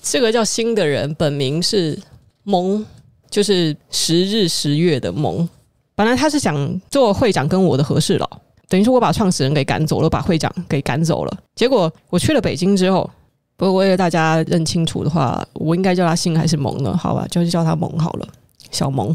[0.00, 1.98] 这个叫星的人本名是
[2.44, 2.86] 蒙。
[3.30, 5.48] 就是十日十月的萌，
[5.94, 8.28] 本来他是想做会长跟我的和事佬，
[8.68, 11.38] 等于说我把创始人给赶走了，把会长给赶走了。
[11.54, 13.08] 结果我去了北京之后，
[13.56, 16.96] 不过为了大家认清楚的话，我应该叫他姓还是蒙呢？
[16.96, 18.28] 好吧，就是叫他蒙好了，
[18.70, 19.14] 小蒙。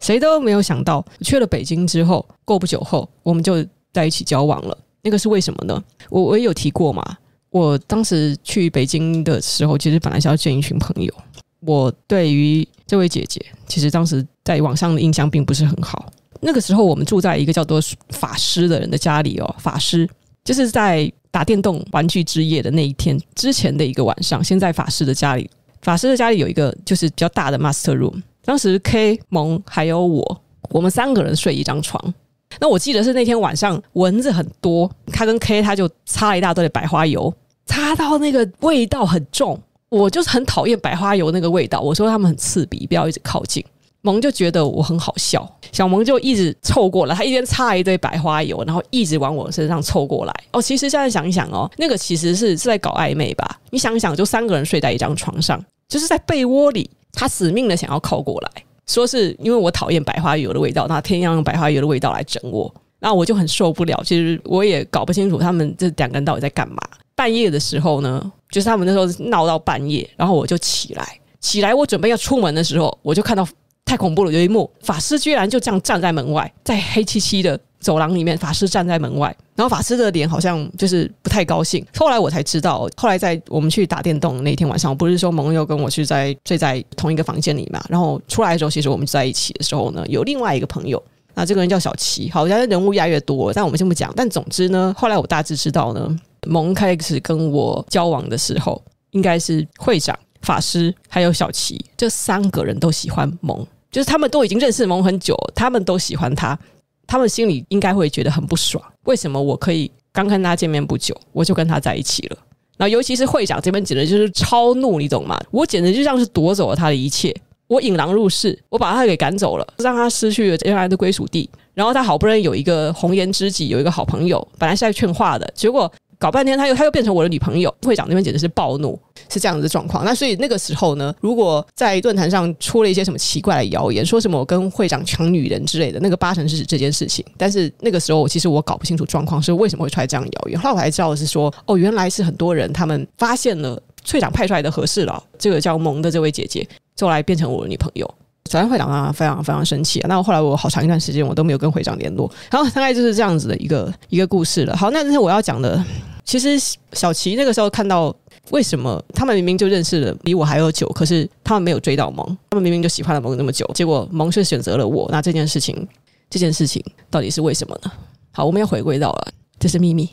[0.00, 4.76] 谁都没有想到，去了北京之后，过不久后我们就在一起交往了。
[5.02, 5.82] 那个是为什么呢？
[6.10, 7.02] 我我也有提过嘛，
[7.48, 11.14] 我当时去北京的时候，其实本来是要见一群朋友。
[11.60, 16.06] 我对于这位姐姐，其实当时在网上的印象并不是很好。
[16.40, 19.56] 那个时候，我们住在一个叫做法师的人的家里哦。
[19.58, 20.08] 法师
[20.44, 25.50] 就是在打电动玩具之夜的那一天之前的一个晚上，先在法师的家里。
[25.82, 28.22] 法师的家里有一个就是比较大的 master room。
[28.44, 32.14] 当时 K 蒙还有我，我们三个人睡一张床。
[32.60, 37.32] 那我记得是那天晚上蚊子很多，他跟 K 他就擦了一大堆的百花油，
[37.66, 39.60] 擦到那个味道很重。
[39.88, 43.64] 我就是很讨厌百花油那个味道，我说他们很刺鼻，不要一直靠近。
[44.02, 50.32] 蒙就觉得我很好笑，小蒙就一直凑过来，他一边擦一堆白花油，然后一直往我身上凑过来。
[50.52, 53.58] 哦，其实现在想一想哦，那个其实是是在搞暧昧吧？
[53.70, 58.50] 你想一想，就三个人睡在一张床上，就是在被窝里，他死命的想要靠过来，
[58.86, 64.00] 说是因为我讨厌白花油的味道，那天要用白花油的味道来整我，那我就很受不了。
[64.04, 66.76] 其实我也搞不清楚他们这两个人到底在干嘛。
[67.16, 73.48] 半夜的时候呢，就是他们那时候闹到半夜，然后我就起来，起来我准备要出门的时候，我就看到
[73.84, 81.84] 太恐怖了，有一幕法师居然就这样站在门外，在黑漆漆的走廊里面，法师站在门外，然后法师的脸好像就是不太高兴。
[81.96, 91.02] 后来我才知道，后来在我们去打电动那天晚上，不是说盟友跟我是在睡在同一个房间里嘛，然后出来的时候，其实我们在一起的时候呢，有另外一个朋友，
[91.34, 94.12] 那这个人叫小齐，好像人物越来越多，但我们先不讲。
[94.16, 96.18] 但总之呢，后来我大致知道呢。
[96.46, 106.58] 蒙开始跟我交往的时候，应该是会长、法师还有小齐这三个人都喜欢蒙，就是他们都已经认识蒙很久，他们都喜欢他，
[107.06, 108.82] 他们心里应该会觉得很不爽。
[109.04, 112.38] 为什么我可以刚跟他见面不久，我就跟他在一起了？
[112.76, 115.40] 然后尤其是会长这边简直就是超怒，你懂吗？
[115.50, 117.34] 我简直就像是夺走了他的一切。
[117.68, 121.50] 我引狼入室，我把他给赶走了，让他失去了原来的归属地。
[121.74, 127.74] 然后他好不容易有一个红颜知己，有一个好朋友，本来是在劝话的，结果搞半天他又他又变成我的女朋友。
[127.82, 128.98] 会长那边简直是暴怒，
[129.28, 130.04] 是这样子的状况。
[130.04, 137.24] 那所以那个时候呢，如果在论坛上出了一些什么奇怪的谣言，说什么我跟会长抢女人之类的，那个八成是指这件事情。
[137.36, 140.58] 但是那个时候其实我搞不清楚状况是为什么会出来这样谣言。
[140.58, 146.66] 后来我才知道是说，哦，原来是很多人他们发现了会长派出来的和事佬，这个叫蒙的这位姐姐，
[146.98, 148.12] 后来变成我的女朋友。
[148.46, 150.08] 首先会长啊，非常非常生气啊。
[150.08, 152.30] 那后来我好长一段时间我都没有跟会长联络。
[152.50, 154.76] 然后大概就是这样子的一个一个故事了。
[154.76, 155.84] 好，那这是我要讲的。
[156.24, 156.58] 其实
[156.92, 158.12] 小琪那个时候看到
[158.50, 165.08] 为什么他们明明就认识了比我还要久，可是他们没有追到蒙，他们明明就喜欢了蒙那么久，结果蒙却选择了我。
[165.12, 165.86] 那这件事情，
[166.28, 167.92] 这件事情到底是为什么呢？
[168.32, 169.28] 好，我们要回归到了，
[169.60, 170.10] 这是秘密，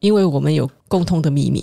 [0.00, 1.62] 因为我们有共通的秘密。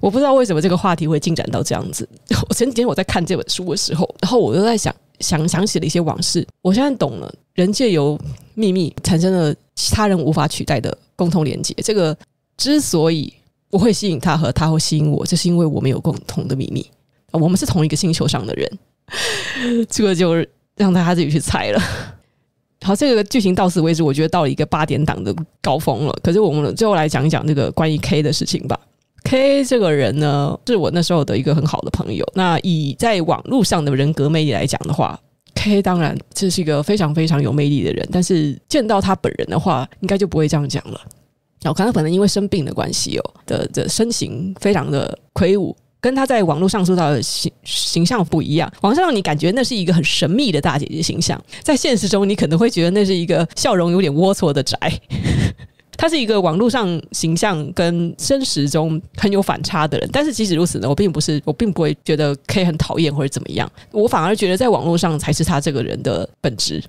[0.00, 2.08] 我不知道为什么这个话题会进展到这样子。
[2.48, 6.46] 我前几天我在看这本书的时候，然后我又在想想想起了一些往事。
[6.62, 8.18] 我现在懂了，人借由
[8.54, 11.74] 秘密产生了其他人无法取代的共同连接。
[11.82, 12.16] 这个
[12.56, 13.32] 之所以
[13.70, 16.84] 我会吸引他和他会吸引我，就是因为我们有共同的秘密。
[17.32, 18.78] 我们是同一个星球上的人，
[19.88, 20.34] 这个就
[20.76, 21.80] 让大家自己去猜了。
[22.84, 26.12] 好，这个剧情到此为止，我觉得到了一个八点档的高峰了。
[26.22, 28.78] 可是我们最后来讲一讲这个关于 K 的事情吧。
[29.24, 32.26] K 这个人呢，是我那时候的一个很好的朋友。
[32.34, 35.18] 那以在网络上的人格魅力来讲的话
[35.54, 38.06] ，K 当然这是一个非常非常有魅力的人。
[38.12, 41.00] 但是见到他本人的话，应该就不会这样讲了。
[41.64, 48.68] 我看他可能因为生病的关系哦，的的身形非常的魁梧，跟他在网络上塑造的形形象不一样。
[48.80, 54.76] 网上你感觉那是一个很神秘的大姐姐形象，在现实中你可能会觉得那是一个笑容有点龌龊的宅。
[55.96, 66.82] 他是一个网络上形象跟真实中很有反差的人，但是即使如此呢，我并不是，我并不会觉得 K 很讨厌或者怎么样，我反而觉得在网络上才是他这个人的本质。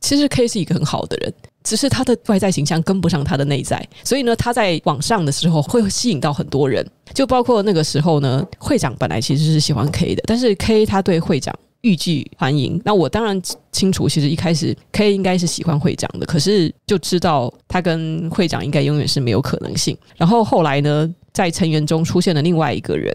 [0.00, 1.32] 其实 K 是一个很好的人，
[1.64, 11.54] 只是他的外在形象跟不上他的内在，所以呢，他在网上的时候会吸引到很多人，就包括那个时候呢，会长本来其实是喜欢 K 的，但是 K 他对会长。
[11.86, 19.96] 欲拒还迎，那我当然清楚，其实一开始 K 应该是喜欢会长的，可是就知道他跟会长应该永远是没有可能性。
[20.16, 23.14] 然后后来呢，在成员中出现了另外一个人，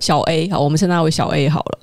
[0.00, 1.78] 小 A，好，我们称他为小 A 好了。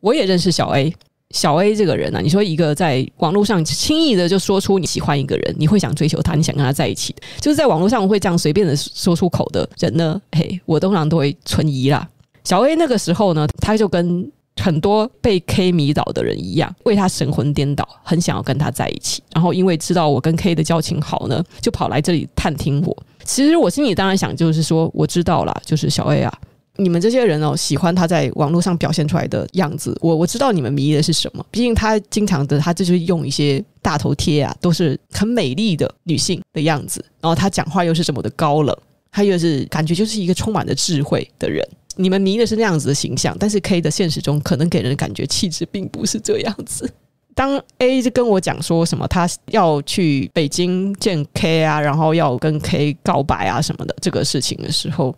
[0.00, 0.94] 我也认识小 A，
[1.30, 12.08] 小 A 这个人呢、啊，你说一个在网络上轻易的就说出你喜欢一个人，你会想追求他，你想跟他在一起，就是在网络上会这样随便的说出口的人呢，嘿，我通常都会存疑啦。
[12.44, 14.30] 小 A 那个时候呢，他就跟
[14.68, 19.22] 很多被 K 迷倒的人一样，为他神魂颠倒，很想要跟他在一起。
[19.32, 22.94] 然后因为知道我跟 K 的交情好呢，就跑来这里探听我。
[23.24, 26.38] 其实我心里当然想，就是说我知道啦，就是小 A 啊，
[26.76, 29.96] 你们这些人哦，喜欢他在网络上表现出来的样子。
[30.02, 37.02] 我我知道你们迷的是什么，毕竟他经常的，他就是用一些大头贴啊，都是很美丽的女性的样子。
[37.22, 38.76] 然后他讲话又是这么的高冷，
[39.10, 41.66] 他又是感觉就是一个充满了智慧的人。
[41.98, 46.88] 你们迷的是那样子的形象，但是 K 的现实中可能给人的感觉气质并不是这样子。
[47.34, 55.12] 当 A 就跟我讲说什么他要去北京见 K 啊，然后要跟 K 告白啊什么的这个事情的时候，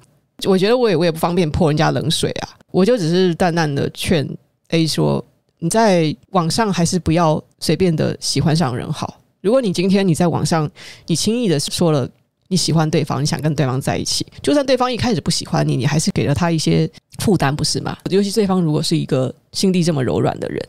[0.46, 4.26] 我觉得我也我也不方便泼人家冷水啊，我就只是淡淡的劝
[4.68, 5.22] A 说：
[5.58, 9.20] 你在网上还是不要随便的喜欢上人好。
[9.42, 10.70] 如果你今天你在网上
[11.06, 12.08] 你轻易的说了。
[12.50, 17.96] 你喜欢对方，你想跟对方在一起，就算对方一开始不喜欢你，你还是给了他一些负担，不是吗？
[18.10, 20.60] 尤其对方如果是一个心地这么柔软的人，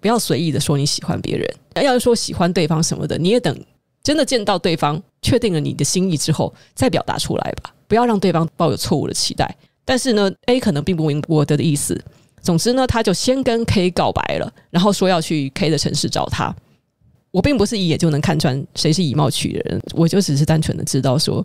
[0.00, 1.46] 不要随意的说你喜欢别人。
[1.84, 3.54] 要是说喜欢对方什么的，你也等
[4.02, 9.54] 真的见到对方，确定了你的心意之后再表达出来吧，不要让对方抱有错误的期待。
[9.84, 12.02] 但是呢，A 可能并不明我的意思。
[12.40, 16.54] 总之呢，他就先跟 K 告白了，然后说要去 K 的城市找他。
[17.30, 21.44] 我并不是一眼就能看穿谁是以貌取人，我就只是单纯的知道说，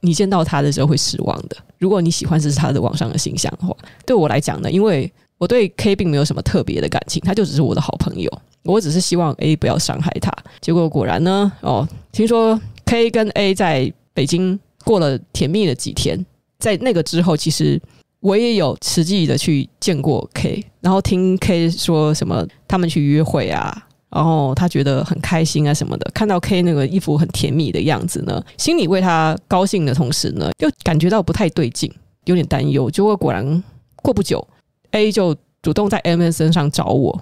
[0.00, 1.56] 你见到他的时候会失望的。
[1.78, 3.74] 如果你喜欢这是他的网上的形象的话，
[4.04, 8.30] 对我来讲呢，因为我对 K 并没有什么特别的感情，他就只是我的好朋友，
[8.62, 10.32] 我只是希望 A 不要伤害他。
[10.60, 16.24] 结果果然呢，哦，听说 K 跟 A 在北京过了甜蜜的几天，
[16.58, 17.80] 在那个之后，其实
[18.20, 23.88] 我也有实际的去见过 K，然后听 K 说什么他们去约会啊。
[24.14, 31.90] 然后他觉得很开心啊什么的，看到 K 那个衣服很甜蜜的样子呢，心里为他高兴的同时呢，又感觉到不太对劲，
[32.24, 32.90] 有点担忧。
[32.90, 33.64] 结果果然
[33.96, 34.46] 过不久
[34.90, 37.18] ，A 就主动在 MSN 上找我，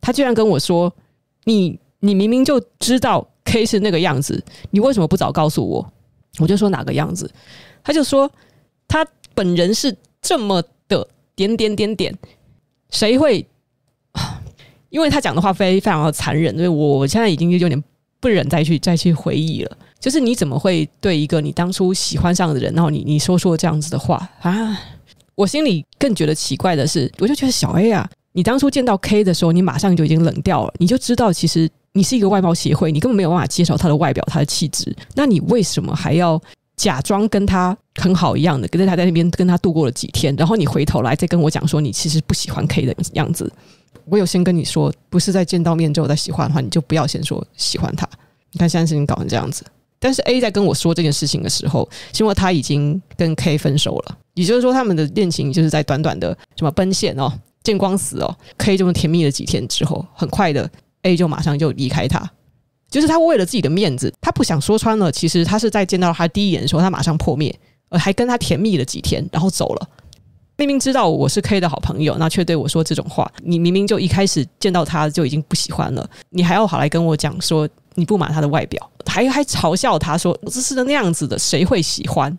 [0.00, 0.92] 他居然跟我说
[1.44, 5.92] ：“你你明明就知道 K 是那个样子，你为什么不早告诉我？”
[6.38, 7.28] 我就说哪个样子，
[7.82, 8.30] 他就说
[8.86, 9.04] 他
[9.34, 11.04] 本人是这么的
[11.34, 12.16] 点点点点，
[12.90, 13.44] 谁会
[14.90, 17.82] 因为他讲的话非非常的残忍，所以我现在已经有点
[18.20, 19.76] 不忍再去再去回忆了。
[19.98, 24.78] 就是你怎么会对一个你当初喜欢上的人，然后你你说出这样子的话啊？
[25.34, 36.40] 我心里更觉得奇怪的是，我就觉得小 A 啊，你当初见到 K 的时候，你马上就已经冷掉了，你就知道其实你是一个外貌协会，你根本没有办法接受他的外表、他的气质，那你为什么还要
[36.76, 43.50] 假装跟他很好一样的，跟着他在那边跟他度过了几天，然后你回头来再跟我讲说你其实不喜欢 K 的样子？
[44.10, 48.08] 我有先跟你说，不是在见到面之后再喜欢的话，你就不要先说喜欢他。
[48.52, 49.64] 你看现在事情搞成这样子。
[50.00, 57.30] 但是 A 在跟我说这件事情的时候，是因为他已经跟 K 分手了，也就是说他们的恋情就是在短短的什么奔现哦、
[57.62, 60.68] 见光死哦，K 这么甜蜜了几天之后，很快的
[61.02, 62.28] A 就马上就离开他，
[62.90, 67.54] 就是他为了自己的面子，他不想说穿了，其实他是在见到他第一眼的时候，他马上破灭，
[67.90, 69.88] 而还跟他甜蜜了几天，然后走了。
[70.60, 73.32] 明明知道我是 K 的好朋友，那却对我说这种话。
[73.42, 82.36] 你明明就一开始见到他就已经不喜欢了，你还要好来跟我讲说你不满他的外表，还还嘲笑他说这是那样子的，谁会喜欢？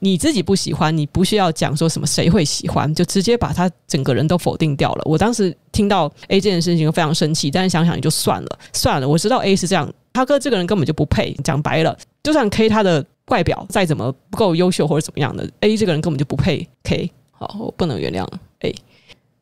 [0.00, 5.02] 你自己不喜欢，你不需要讲说什么谁会喜欢，就直接把他整个人都否定掉了。
[5.04, 9.08] 我当时听到 A 这件事情非常生气，但是想想也就算了，算了。
[9.08, 11.32] 我知道 A 是这样，他哥这个人根本就不配。
[11.44, 17.08] 讲白了，就算 K 他的外表再怎么不够优秀或者怎么样的，A 这个人根本就不配 K。
[17.44, 18.26] 哦，我不能原谅
[18.60, 18.74] A。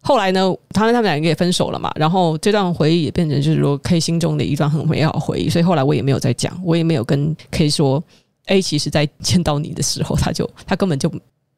[0.02, 1.92] 后来呢，他跟他们两个也分手了嘛。
[1.96, 5.48] 然后这段回忆也变成就是说 K 心中的一段很美好回忆。
[5.50, 8.02] 所以后来我也没有再讲，我也没有跟 K 说
[8.46, 11.12] A 其实在见到你的时候，他就他根本就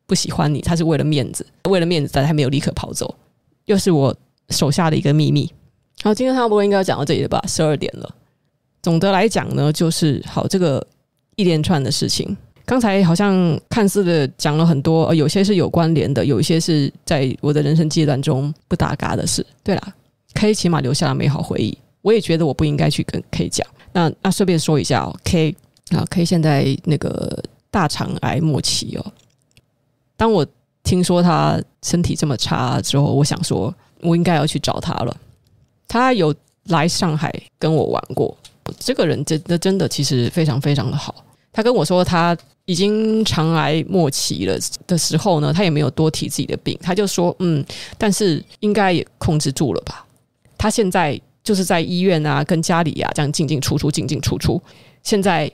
[0.07, 3.15] 不喜欢你，他是为了面子，为了面子，但他没有立刻跑走。
[3.67, 4.15] 又是我
[4.51, 5.49] 手下的一个秘密。
[6.03, 7.43] 好，今天差不多应该要讲到这里了吧？
[7.47, 8.13] 十二点了。
[8.83, 10.85] 总的来讲呢，就是好这个
[11.37, 12.37] 一连串的事情。
[12.65, 19.45] 刚才好像看似的讲了很多，呃有些是有关联的，有一些是在我的人生阶段中不搭嘎的事。
[19.65, 19.95] 对啦
[20.35, 23.67] ，K 起码留下了美好回忆，我也觉得我不应该去跟 K 讲。
[23.93, 25.55] 那那顺便说一下哦，K
[25.91, 29.13] 啊，K 现在那个大肠癌末期哦。
[30.17, 30.47] 当我
[30.85, 35.17] 听说他身体这么差之后，我想说，我应该要去找他了。
[35.89, 36.33] 他有
[36.69, 38.35] 来上海跟我玩过，
[38.79, 41.25] 这个人真的真的其实非常非常的好。
[41.53, 42.39] 他跟我说他。
[42.65, 44.57] 已经肠癌末期了
[44.87, 47.65] 的时候呢，他也没有多提自己的病，他就说：“嗯，
[47.99, 50.07] 但是应该也控制住了吧？”
[50.57, 54.63] 他现在就是在医院啊，跟家里啊这样进进出出，进进出出。
[55.03, 55.51] 现在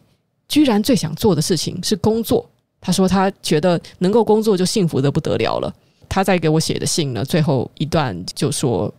[0.48, 2.46] 居然最想做的事情是工作。
[2.80, 5.74] 他说他觉得能够工作就幸福得不得了了。
[6.10, 8.92] 他在给我写的信呢，最后一段就说：“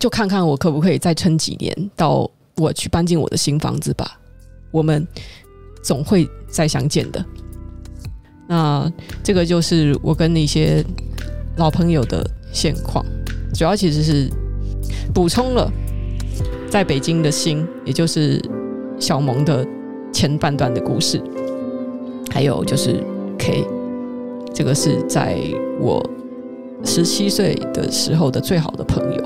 [0.00, 4.18] 就看看我可不可以再撑几年，到我去搬进我的新房子吧。
[4.70, 5.06] 我们
[5.82, 7.22] 总会再相见的。”
[8.48, 8.90] 那
[9.22, 10.84] 这个就是我跟那些
[11.56, 13.04] 老朋友的现况，
[13.54, 14.28] 主要其实是
[15.14, 15.70] 补充了
[16.68, 18.42] 在北京的心，也就是
[18.98, 19.66] 小萌的
[20.12, 21.22] 前半段的故事，
[22.30, 23.02] 还有就是
[23.38, 23.64] K，
[24.52, 25.38] 这个是在
[25.80, 26.04] 我
[26.84, 29.24] 十七岁的时候的最好的朋友，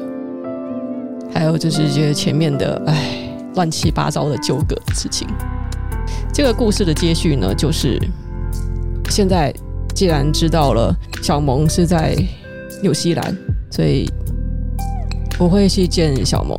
[1.33, 5.27] 还有就是这些前面的哎乱七八糟的纠葛的事情。
[6.33, 8.01] 这个故事的接续呢，就是。
[9.09, 9.53] 现在
[9.95, 12.17] 既然知道了小萌是在
[12.83, 13.35] 纽西兰，
[13.71, 14.11] 所以
[15.39, 16.59] 我会去见小萌。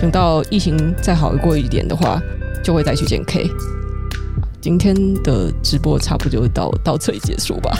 [0.00, 2.20] 等到疫情再好过一点的话，
[2.64, 3.48] 就会再去见 K。
[4.60, 7.78] 今天的直播差不多就到到这里结束吧。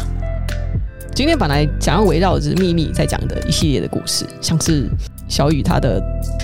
[1.14, 4.88] 今天本来想要围绕着秘密在讲的一系列的故事，像是
[5.28, 6.00] 小雨他的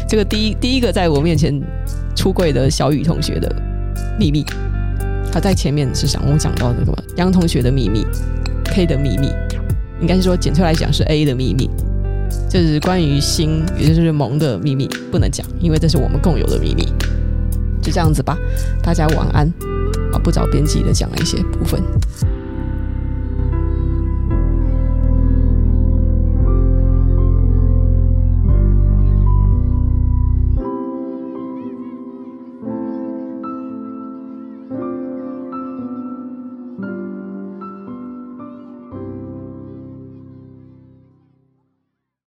[0.09, 1.63] 这个第一第一个在我面前
[2.15, 3.55] 出柜的小雨同学的
[4.19, 4.45] 秘密。
[5.41, 8.05] 在前面是想我讲到这个杨同学的秘密
[8.65, 9.31] ，K 的秘密，
[10.01, 11.71] 应该是说简出来讲是 A 的秘密，
[12.49, 16.87] 就是关于心，也就是萌的秘密，不能讲，因为这是我们共有的秘密。
[17.83, 18.37] 就这样子吧，
[18.83, 19.47] 大家晚安。
[20.13, 21.83] 啊，不找编辑的讲了一些部分。